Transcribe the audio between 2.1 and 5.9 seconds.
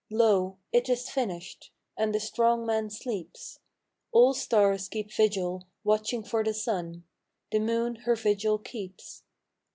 the Strong Man sleeps; All stars keep vigil